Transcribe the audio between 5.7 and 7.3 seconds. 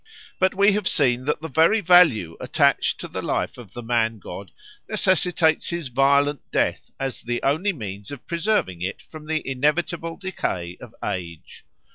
violent death as